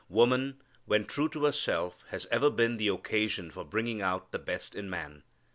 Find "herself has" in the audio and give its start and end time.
1.45-2.25